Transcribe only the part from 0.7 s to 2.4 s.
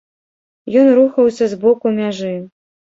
Ён рухаўся з боку мяжы.